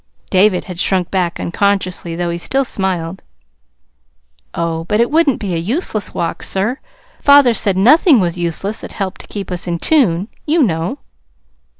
David 0.31 0.65
had 0.65 0.79
shrunk 0.79 1.11
back 1.11 1.39
unconsciously, 1.39 2.15
though 2.15 2.31
he 2.31 2.37
had 2.37 2.41
still 2.41 2.65
smiled. 2.65 3.21
"Oh, 4.55 4.83
but 4.85 4.99
it 4.99 5.11
wouldn't 5.11 5.39
be 5.39 5.53
a 5.53 5.57
useless 5.59 6.11
walk, 6.11 6.41
sir. 6.41 6.79
Father 7.21 7.53
said 7.53 7.77
nothing 7.77 8.19
was 8.19 8.35
useless 8.35 8.81
that 8.81 8.93
helped 8.93 9.21
to 9.21 9.27
keep 9.27 9.51
us 9.51 9.67
in 9.67 9.77
tune, 9.77 10.27
you 10.47 10.63
know." 10.63 10.97